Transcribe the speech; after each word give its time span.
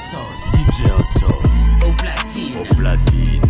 Sauce, 0.00 0.52
DJ 0.52 0.90
Hot 0.90 1.08
Sauce, 1.08 1.68
au 1.86 1.92
platine. 1.92 2.56
au 2.58 2.74
platine. 2.74 3.49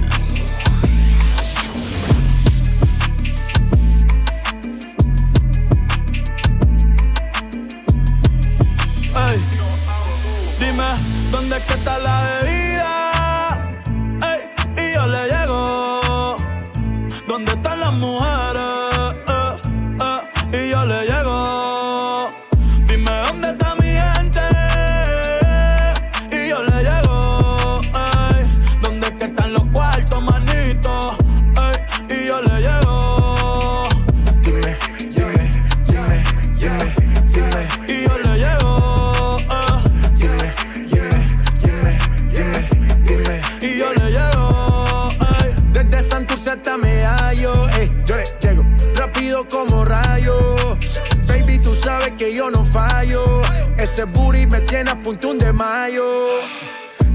Ese 53.92 54.04
booty 54.04 54.46
me 54.46 54.60
tiene 54.60 54.88
a 54.88 54.94
punto 54.94 55.34
de 55.34 55.52
mayo. 55.52 56.04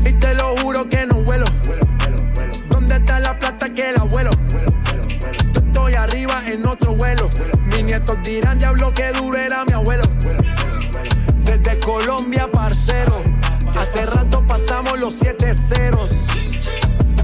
Y 0.03 0.11
te 0.11 0.33
lo 0.33 0.57
juro 0.57 0.89
que 0.89 1.05
no 1.05 1.15
vuelo. 1.21 1.45
¿Dónde 2.67 2.95
está 2.95 3.17
la 3.21 3.39
plata 3.39 3.73
que 3.73 3.91
el 3.91 3.97
abuelo? 3.97 4.29
Yo 5.53 5.61
estoy 5.65 5.93
arriba 5.93 6.43
en 6.45 6.67
otro 6.67 6.93
vuelo. 6.93 7.29
Mis 7.67 7.81
nietos 7.85 8.17
dirán, 8.23 8.59
diablo, 8.59 8.93
que 8.93 9.09
duro 9.13 9.37
era 9.37 9.63
mi 9.63 9.71
abuelo. 9.71 10.03
Desde 11.45 11.79
Colombia, 11.79 12.51
parcero. 12.51 13.21
Hace 13.79 14.05
rato 14.07 14.45
pasamos 14.45 14.99
los 14.99 15.13
siete 15.13 15.53
ceros. 15.53 16.11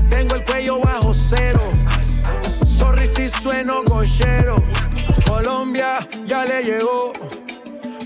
Tengo 0.09 0.35
el 0.35 0.45
cuello 0.45 0.79
bajo 0.79 1.13
cero. 1.13 1.61
Sorry 2.66 3.05
si 3.05 3.27
sueno 3.27 3.83
gochero. 3.83 4.63
Colombia 5.27 6.07
ya 6.25 6.45
le 6.45 6.63
llegó. 6.63 7.11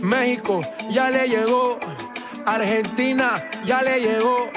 México 0.05 0.61
ya 0.89 1.09
le 1.09 1.27
llegó. 1.27 1.79
Argentina 2.45 3.49
ya 3.65 3.81
le 3.81 3.99
llegó. 3.99 4.51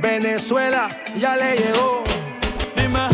Venezuela 0.00 0.88
ya 1.18 1.36
le 1.36 1.56
llegó. 1.56 2.04
Dime, 2.76 3.08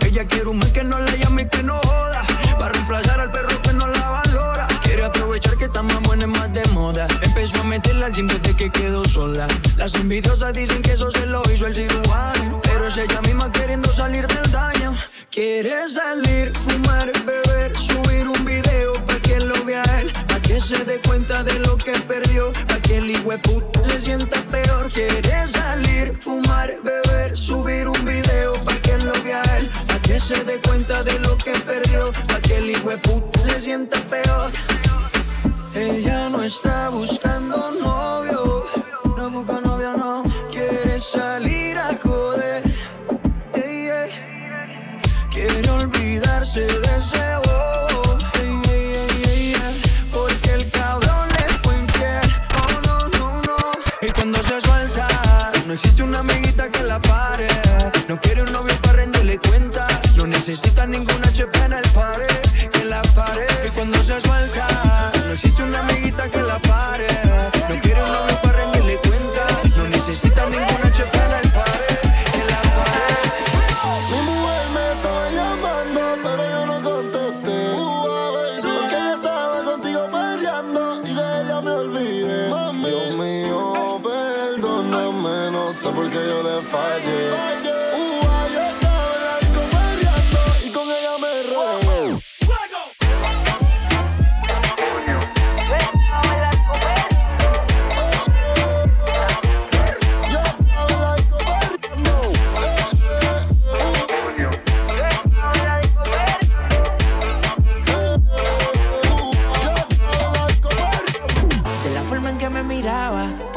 Ella 0.00 0.24
quiere 0.26 0.48
un 0.48 0.58
man 0.58 0.72
que 0.72 0.84
no 0.84 0.98
la 0.98 1.16
llame 1.16 1.42
y 1.42 1.48
que 1.48 1.62
no 1.62 1.78
joda. 1.78 2.22
Para 2.58 2.72
reemplazar 2.72 3.20
al 3.20 3.30
perro 3.30 3.60
que 3.62 3.72
no 3.72 3.86
la 3.86 4.08
valora. 4.08 4.66
Quiere 4.82 5.04
aprovechar 5.04 5.56
que 5.56 5.64
está 5.64 5.82
más 5.82 6.00
buena 6.02 6.26
más 6.26 6.52
de 6.52 6.64
moda. 6.72 7.06
Empezó 7.20 7.60
a 7.60 7.64
meterla 7.64 8.06
al 8.06 8.12
gym 8.12 8.28
desde 8.28 8.56
que 8.56 8.70
quedó 8.70 9.04
sola. 9.04 9.46
Las 9.76 9.94
envidiosas 9.96 10.54
dicen 10.54 10.82
que 10.82 10.92
eso 10.92 11.10
se 11.10 11.26
lo 11.26 11.42
hizo 11.52 11.66
el 11.66 11.74
cirujano. 11.74 12.60
Pero 12.62 12.86
es 12.86 12.96
ella 12.96 13.20
misma 13.22 13.50
queriendo 13.50 13.88
salir 13.88 14.26
del 14.28 14.50
daño. 14.50 14.96
Quiere 15.30 15.88
salir, 15.88 16.52
fumar, 16.56 17.10
beber, 17.26 17.76
subir 17.76 18.28
un 18.28 18.44
video 18.44 18.94
para 19.04 19.20
que 19.20 19.40
lo 19.40 19.64
vea 19.64 19.82
él. 20.00 20.12
Pa' 20.28 20.40
que 20.40 20.60
se 20.60 20.84
dé 20.84 21.00
cuenta 21.00 21.42
de 21.42 21.58
lo 21.58 21.76
que 21.76 21.92
perdió. 22.06 22.52
Pa' 22.68 22.78
que 22.78 22.98
el 22.98 23.12
puta 23.42 23.82
se 23.82 24.00
sienta 24.00 24.40
peor. 24.52 24.90
Quiere 24.92 25.48
salir, 25.48 26.16
fumar, 26.20 26.70
beber, 26.84 27.36
subir 27.36 27.88
un 27.88 28.04
video 28.04 28.52
pa' 28.64 28.73
que 28.96 29.04
lo 29.04 29.12
vea 29.22 29.42
él. 29.58 29.70
Pa' 29.88 29.98
que 30.00 30.20
se 30.20 30.44
dé 30.44 30.60
cuenta 30.60 31.02
de 31.02 31.18
lo 31.20 31.36
que 31.38 31.52
perdió. 31.52 32.12
Pa' 32.28 32.40
que 32.40 32.58
el 32.58 33.00
puta 33.00 33.40
se 33.40 33.60
sienta 33.60 33.98
peor. 34.10 34.50
Ella 35.74 36.28
no 36.28 36.42
está 36.42 36.88
buscando 36.88 37.70
novio. 37.72 38.64
No 39.16 39.30
busca 39.30 39.60
novio, 39.60 39.96
no. 39.96 40.24
Quiere 40.50 40.98
salir 40.98 41.76
a 41.78 41.96
joder. 42.02 42.62
Ey, 43.54 43.88
ey. 43.88 44.10
Quiere 45.30 45.70
olvidarse 45.70 46.60
de 46.60 46.90
ese 46.98 47.24
bobo. 47.44 48.18
Porque 50.12 50.52
el 50.52 50.70
cabrón 50.70 51.28
le 51.36 51.46
fue 51.62 51.74
infiel. 51.76 52.28
Oh, 52.60 52.80
no, 52.86 53.08
no, 53.18 53.42
no. 53.42 53.56
Y 54.00 54.10
cuando 54.10 54.42
se 54.42 54.60
suelta, 54.60 55.06
no 55.66 55.72
existe 55.72 56.02
una 56.02 56.20
amiguita 56.20 56.68
que 56.68 56.82
la 56.84 57.00
pare. 57.00 57.48
No 58.08 58.20
quiere 58.20 58.42
un 58.42 58.52
novio. 58.52 58.73
No 60.44 60.50
necesita 60.50 60.86
ninguna 60.86 61.26
HP 61.28 61.58
en 61.64 61.72
el 61.72 61.88
pared. 61.94 62.70
Que 62.70 62.84
la 62.84 63.00
pare. 63.14 63.46
Y 63.66 63.70
cuando 63.70 63.96
se 64.02 64.20
suelta, 64.20 65.10
no 65.26 65.32
existe 65.32 65.62
una 65.62 65.78
amiguita 65.78 66.13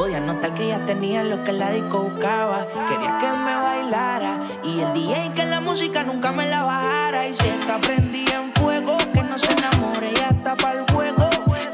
podía 0.08 0.20
notar 0.20 0.54
que 0.54 0.64
ella 0.64 0.80
tenía 0.86 1.22
lo 1.22 1.44
que 1.44 1.52
la 1.52 1.70
disco 1.70 1.98
buscaba. 1.98 2.66
Quería 2.88 3.18
que 3.18 3.28
me 3.28 3.56
bailara 3.56 4.38
y 4.64 4.80
el 4.80 4.94
DJ 4.94 5.32
que 5.34 5.44
la 5.44 5.60
música 5.60 6.02
nunca 6.02 6.32
me 6.32 6.46
la 6.48 6.62
bajara. 6.62 7.26
Y 7.26 7.34
si 7.34 7.46
está 7.46 7.78
en 7.92 8.52
fuego, 8.54 8.96
que 9.12 9.22
no 9.22 9.36
se 9.36 9.52
enamore, 9.52 10.14
ya 10.14 10.28
está 10.28 10.56
para 10.56 10.80
el 10.80 10.90
juego. 10.90 11.28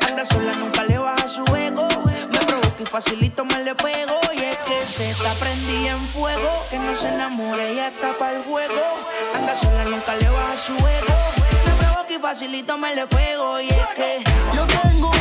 Anda 0.08 0.24
sola, 0.24 0.52
nunca 0.54 0.82
le 0.82 0.98
baja 0.98 1.28
su 1.28 1.44
ego. 1.54 1.86
Me 2.32 2.38
provoca 2.40 2.82
y 2.82 2.86
facilito 2.86 3.44
me 3.44 3.62
le 3.62 3.72
pego. 3.76 4.18
Y 4.36 4.42
es 4.42 4.56
que 4.58 4.82
se 4.84 5.10
está 5.10 5.30
en 5.52 6.00
fuego, 6.08 6.66
que 6.70 6.78
no 6.80 6.96
se 6.96 7.14
enamore, 7.14 7.72
ya 7.76 7.86
está 7.86 8.14
para 8.18 8.36
el 8.36 8.42
juego. 8.42 8.82
Anda 9.36 9.54
sola, 9.54 9.84
nunca 9.84 10.12
le 10.16 10.28
baja 10.28 10.56
su 10.56 10.72
ego. 10.72 11.14
Me 11.66 11.84
provoca 11.84 12.12
y 12.12 12.18
facilito 12.18 12.78
me 12.78 12.96
le 12.96 13.06
pego. 13.06 13.60
Y 13.60 13.68
es 13.68 13.86
que. 13.94 14.24
Yo 14.56 14.66
tengo 14.66 15.13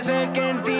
puede 0.00 0.02
ser 0.02 0.32
que 0.32 0.79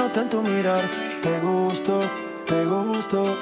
nota 0.00 0.22
en 0.22 0.30
tu 0.30 0.40
mirar. 0.40 0.82
Te 1.20 1.40
gusto, 1.40 2.00
te 2.46 2.64
gusto. 2.64 3.36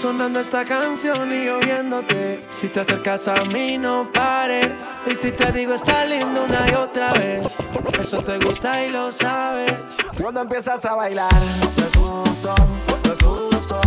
Sonando 0.00 0.40
esta 0.40 0.64
canción 0.64 1.30
y 1.30 1.48
oyéndote. 1.48 2.46
Si 2.48 2.68
te 2.68 2.80
acercas 2.80 3.28
a 3.28 3.36
mí, 3.52 3.76
no 3.76 4.10
pares. 4.12 4.68
Y 5.06 5.14
si 5.14 5.32
te 5.32 5.52
digo, 5.52 5.74
está 5.74 6.06
lindo 6.06 6.44
una 6.44 6.70
y 6.70 6.74
otra 6.74 7.12
vez. 7.12 7.56
Eso 8.00 8.22
te 8.22 8.38
gusta 8.38 8.84
y 8.84 8.90
lo 8.90 9.12
sabes. 9.12 9.74
Cuando 10.20 10.40
empiezas 10.40 10.84
a 10.86 10.94
bailar, 10.94 11.42
te 11.76 11.82
asusto, 11.82 12.54
te 13.02 13.10
asusto. 13.10 13.80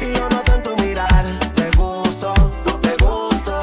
Y 0.00 0.12
yo 0.16 0.28
noto 0.28 0.54
en 0.54 0.62
tu 0.64 0.76
mirar, 0.82 1.24
te 1.54 1.70
gusto, 1.76 2.34
te 2.82 2.96
gusto. 3.04 3.60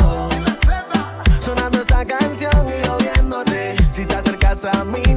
Sonando 1.41 1.79
esta 1.79 2.05
canción 2.05 2.67
y 2.67 2.87
oyéndote. 2.87 3.75
Si 3.91 4.05
te 4.05 4.15
acercas 4.15 4.63
a 4.65 4.83
mí, 4.85 5.16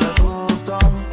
That's 0.00 0.22
non-stop 0.22 1.11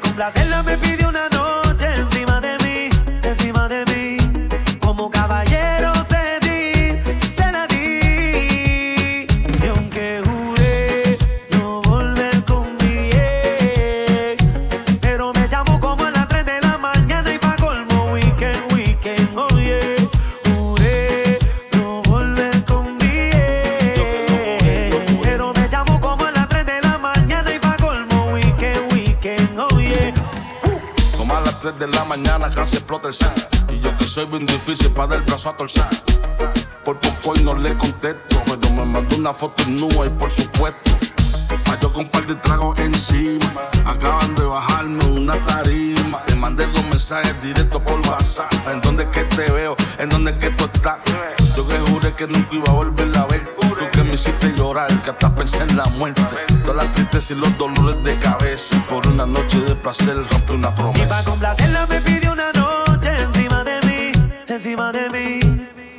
complacerla 0.00 0.62
me 0.62 0.76
pidió 0.76 1.08
una 1.08 1.28
Por 36.84 36.98
poco 36.98 37.38
y 37.38 37.44
no 37.44 37.56
le 37.56 37.72
contesto, 37.78 38.42
pero 38.46 38.74
me 38.74 38.84
mandó 38.84 39.16
una 39.16 39.32
foto 39.32 39.62
en 39.62 39.78
nube 39.78 40.08
y 40.08 40.10
por 40.18 40.28
supuesto. 40.28 40.90
Yo 41.80 41.92
con 41.92 42.04
un 42.04 42.10
par 42.10 42.26
de 42.26 42.34
tragos 42.34 42.76
encima, 42.80 43.46
acaban 43.84 44.34
de 44.34 44.42
bajarme 44.42 45.04
una 45.04 45.34
tarima. 45.46 46.20
Le 46.26 46.34
mandé 46.34 46.66
dos 46.66 46.84
mensajes 46.86 47.40
directos 47.42 47.80
por 47.82 48.00
WhatsApp. 48.08 48.52
¿En 48.72 48.80
dónde 48.80 49.08
que 49.10 49.22
te 49.22 49.52
veo? 49.52 49.76
¿En 50.00 50.08
dónde 50.08 50.36
que 50.36 50.50
tú 50.50 50.64
estás? 50.64 50.98
Yo 51.56 51.68
que 51.68 51.78
juré 51.78 52.12
que 52.14 52.26
nunca 52.26 52.48
iba 52.50 52.68
a 52.68 52.74
volverla 52.74 53.20
a 53.20 53.26
ver. 53.26 53.56
Tú 53.60 53.88
que 53.92 54.02
me 54.02 54.14
hiciste 54.14 54.52
llorar, 54.56 54.88
que 55.00 55.10
hasta 55.10 55.32
pensé 55.32 55.62
en 55.62 55.76
la 55.76 55.84
muerte. 55.90 56.22
Todas 56.64 56.84
las 56.84 56.92
tristezas 56.92 57.30
y 57.30 57.34
los 57.36 57.56
dolores 57.56 58.02
de 58.02 58.18
cabeza. 58.18 58.82
Por 58.88 59.06
una 59.06 59.26
noche 59.26 59.60
de 59.60 59.76
placer 59.76 60.16
rompí 60.28 60.54
una 60.54 60.74
promesa. 60.74 61.04
Y 61.04 61.08
para 61.08 61.22
complacerla 61.22 61.86
me 61.86 62.00
pidió 62.00 62.32
una 62.32 62.50
noche 62.52 63.10
encima 63.16 63.55
encima 64.56 64.90
de 64.90 65.10
mí. 65.10 65.40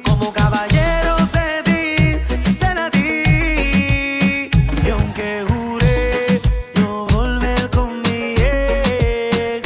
Como 0.04 0.34
caballero 0.34 1.16
cedí, 1.32 2.20
se 2.60 2.74
la 2.74 2.90
di. 2.90 4.50
Y 4.84 4.90
aunque 4.90 5.46
juré 5.48 6.42
no 6.80 7.06
volver 7.06 7.70
con 7.70 8.02
mi 8.02 8.34
ex, 8.36 9.62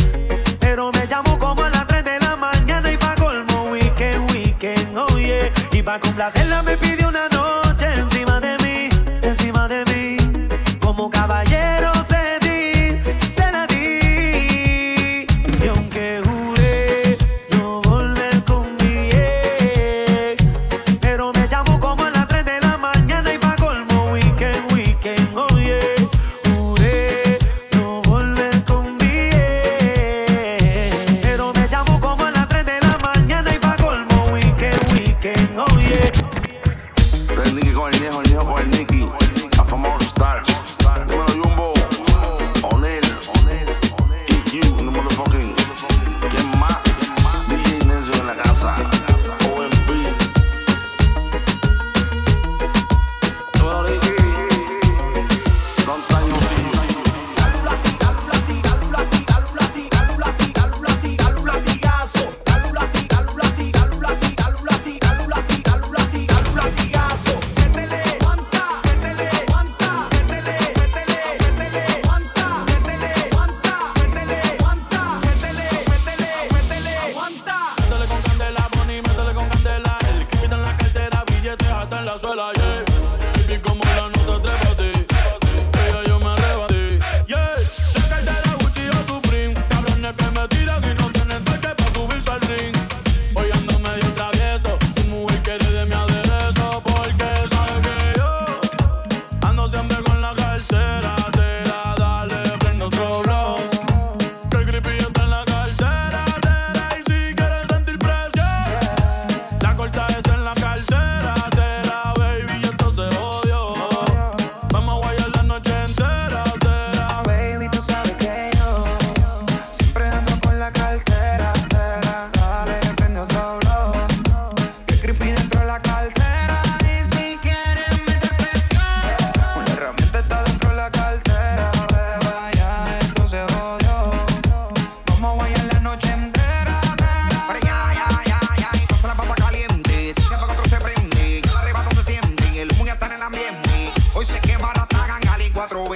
pero 0.60 0.92
me 0.92 1.08
llamó 1.08 1.38
como 1.38 1.64
a 1.64 1.70
las 1.70 1.88
3 1.88 2.04
de 2.04 2.20
la 2.20 2.36
mañana 2.36 2.92
y 2.92 2.98
pa' 2.98 3.16
colmo 3.16 3.72
weekend, 3.72 4.30
weekend, 4.32 4.98
oh 4.98 5.18
yeah. 5.18 5.50
Y 5.72 5.82
pa' 5.82 5.98
complacerla 5.98 6.62
me 6.62 6.76
pidió 6.76 7.08
una 7.08 7.31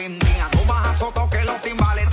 420. 0.06 0.42
Ando 0.42 0.66
más 0.66 0.88
azoto 0.88 1.30
que 1.30 1.44
los 1.44 1.62
timbales 1.62 2.10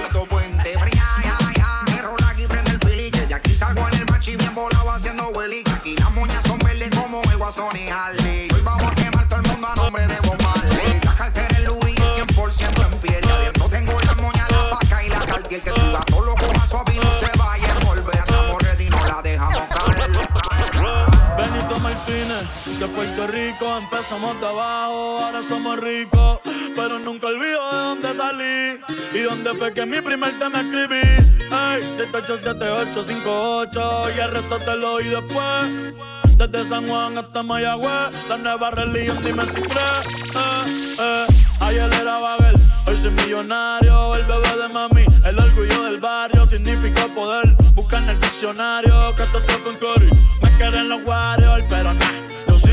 empezamos 23.82 24.40
de 24.40 24.46
abajo, 24.46 25.18
ahora 25.20 25.42
somos 25.42 25.78
ricos. 25.78 26.40
Pero 26.74 26.98
nunca 27.00 27.26
olvido 27.26 27.70
de 27.70 27.76
dónde 27.76 28.14
salí 28.14 28.80
y 29.12 29.18
dónde 29.22 29.52
fue 29.54 29.74
que 29.74 29.84
mi 29.84 30.00
primer 30.00 30.38
tema 30.38 30.60
escribí. 30.60 30.96
Ey, 30.96 31.82
787858 31.96 34.04
y 34.16 34.20
el 34.20 34.30
resto 34.30 34.58
te 34.58 34.74
lo 34.76 34.94
oí 34.94 35.04
después. 35.04 35.92
Desde 36.38 36.64
San 36.64 36.88
Juan 36.88 37.18
hasta 37.18 37.42
Mayagüez, 37.42 38.08
la 38.28 38.38
nueva 38.38 38.70
religión, 38.70 39.18
dime 39.24 39.46
si 39.46 39.60
crees. 39.60 40.06
Eh, 40.34 40.96
eh. 40.98 41.26
Ayer 41.60 41.92
era 42.00 42.18
Babel, 42.18 42.56
hoy 42.86 42.96
soy 42.98 43.10
millonario. 43.12 44.16
El 44.16 44.24
bebé 44.24 44.56
de 44.62 44.68
mami, 44.68 45.04
el 45.24 45.38
orgullo 45.38 45.82
del 45.84 46.00
barrio, 46.00 46.44
significa 46.46 47.06
poder. 47.14 47.54
Busca 47.74 47.98
en 47.98 48.08
el 48.08 48.18
diccionario 48.18 49.14
que 49.14 49.22
esto 49.22 49.40
fue 49.46 49.78
Cory. 49.78 50.08
Me 50.42 50.50
quieren 50.56 50.88
los 50.88 51.04
Warriors, 51.04 51.64
pero 51.68 51.94
nah, 51.94 52.31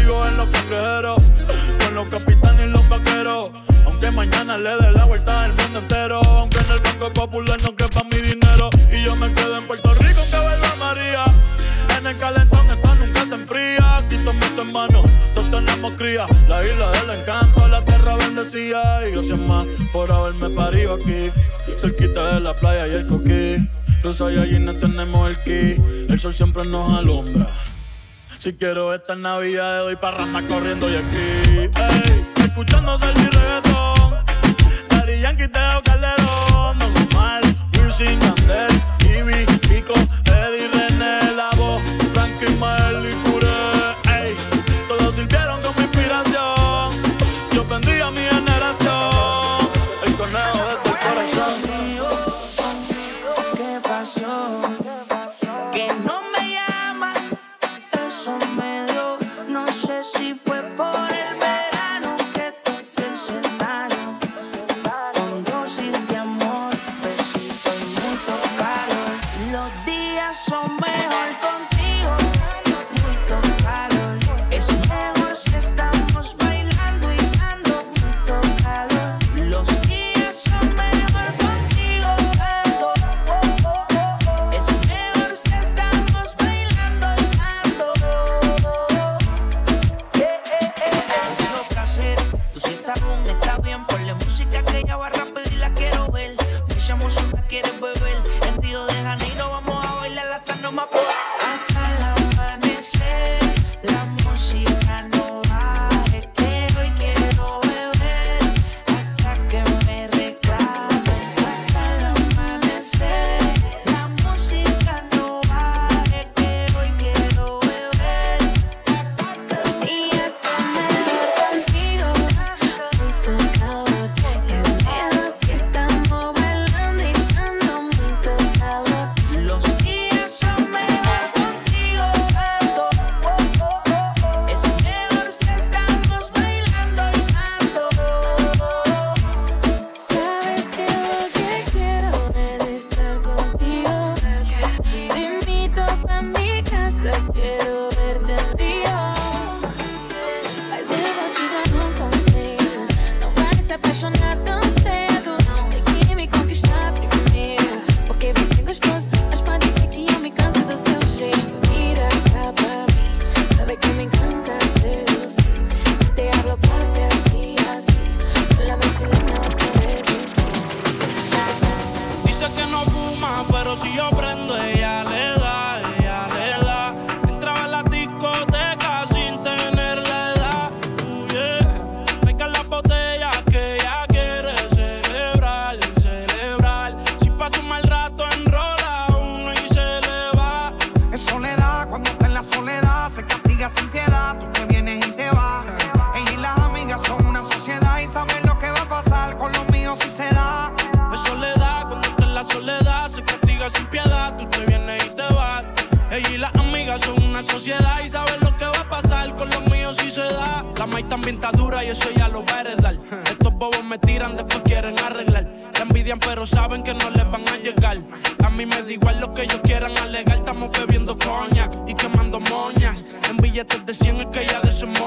en 0.09 0.37
los 0.37 0.47
cangrejeros. 0.49 1.21
Con 1.83 1.95
los 1.95 2.07
capitanes 2.07 2.67
y 2.67 2.69
los 2.69 2.87
vaqueros. 2.89 3.51
Aunque 3.85 4.11
mañana 4.11 4.57
le 4.57 4.69
dé 4.69 4.91
la 4.93 5.05
vuelta 5.05 5.43
al 5.43 5.53
mundo 5.53 5.79
entero. 5.79 6.21
Aunque 6.23 6.57
en 6.57 6.71
el 6.71 6.79
Banco 6.79 7.13
Popular 7.13 7.59
no 7.61 7.75
quepa 7.75 8.03
mi 8.03 8.17
dinero. 8.17 8.69
Y 8.91 9.03
yo 9.03 9.15
me 9.15 9.31
quedo 9.33 9.57
en 9.57 9.67
Puerto 9.67 9.93
Rico 9.95 10.21
que 10.31 10.39
vuelva 10.39 10.75
María. 10.79 11.25
En 11.97 12.07
el 12.07 12.17
calentón 12.17 12.65
esto 12.69 12.95
nunca 12.95 13.25
se 13.25 13.35
enfría. 13.35 13.97
Aquí 13.97 14.17
meto 14.17 14.61
en 14.61 14.71
mano, 14.71 15.03
todos 15.35 15.51
tenemos 15.51 15.93
cría. 15.93 16.25
La 16.47 16.63
isla 16.65 16.91
del 16.91 17.19
encanto, 17.19 17.67
la 17.67 17.83
tierra 17.83 18.15
bendecida. 18.15 19.07
Y 19.07 19.11
gracias 19.11 19.39
más 19.39 19.65
por 19.91 20.11
haberme 20.11 20.49
parido 20.49 20.95
aquí. 20.95 21.31
Cerquita 21.77 22.35
de 22.35 22.39
la 22.41 22.53
playa 22.53 22.87
y 22.87 22.91
el 22.95 23.07
coquí. 23.07 23.67
Los 24.03 24.17
Saiyajines 24.17 24.79
tenemos 24.79 25.29
el 25.29 25.37
ki. 25.43 25.81
El 26.09 26.19
sol 26.19 26.33
siempre 26.33 26.65
nos 26.65 26.97
alumbra. 26.97 27.47
Si 28.39 28.53
quiero 28.53 28.93
esta 28.93 29.15
Navidad, 29.15 29.79
doy 29.79 29.97
parranda 29.97 30.41
corriendo 30.47 30.89
y 30.89 30.95
aquí. 30.95 31.69
Ey, 31.77 32.25
escuchándose 32.45 33.09
el 33.09 33.15
reggaetón. 33.15 34.15
Daddy 34.87 35.19
Yankee, 35.19 35.49
Teo 35.49 35.83
Calderón. 35.83 36.79
Don 36.79 36.97
Omar, 37.11 37.41
Wisin, 37.83 38.17
Yandel, 38.21 38.68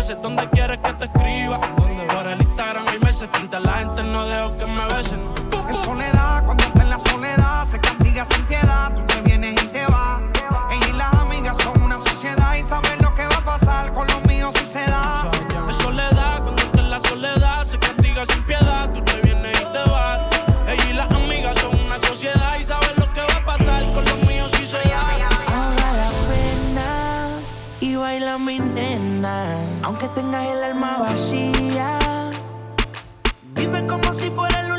veces. 0.00 0.22
¿Dónde 0.22 0.48
quieres 0.48 0.78
que 0.78 0.92
te 0.94 1.04
escriba? 1.04 1.60
¿Dónde 1.76 2.04
por 2.04 2.26
el 2.26 2.40
Instagram 2.40 2.88
hay 2.88 2.98
meses? 3.00 3.28
Frente 3.30 3.56
a 3.56 3.60
la 3.60 3.72
gente 3.74 4.02
no 4.04 4.26
dejo 4.26 4.56
que 4.56 4.66
me 4.66 4.86
besen. 4.94 5.20
En 5.68 5.74
soledad, 5.74 6.42
cuando 6.44 6.64
está 6.64 6.82
en 6.82 6.90
la 6.90 6.98
soledad, 6.98 7.66
se 7.66 7.78
castiga 7.78 8.24
sin 8.24 8.42
piedad. 8.46 9.09
nena. 28.60 29.56
Aunque 29.82 30.08
tengas 30.08 30.46
el 30.46 30.62
alma 30.62 30.98
vacía, 30.98 32.30
vive 33.54 33.86
como 33.86 34.12
si 34.12 34.30
fuera 34.30 34.60
el 34.60 34.69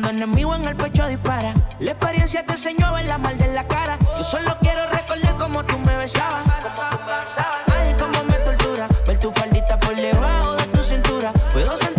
Cuando 0.00 0.10
enemigo 0.10 0.54
en 0.54 0.64
el 0.64 0.76
pecho 0.76 1.08
dispara. 1.08 1.52
La 1.80 1.90
experiencia 1.90 2.46
te 2.46 2.52
enseñó 2.52 2.86
a 2.86 2.92
ver 2.92 3.06
la 3.06 3.18
mal 3.18 3.36
de 3.36 3.48
la 3.48 3.66
cara. 3.66 3.98
Yo 4.16 4.22
solo 4.22 4.56
quiero 4.60 4.86
recordar 4.90 5.36
cómo 5.36 5.64
tú 5.64 5.76
me 5.76 5.96
besabas. 5.96 6.44
Ay, 7.76 7.96
cómo 7.98 8.22
me 8.22 8.34
tortura 8.34 8.86
ver 9.04 9.18
tu 9.18 9.32
faldita 9.32 9.80
por 9.80 9.96
debajo 9.96 10.54
de 10.54 10.66
tu 10.66 10.84
cintura. 10.84 11.32
Puedo 11.52 11.76
sentir 11.76 11.97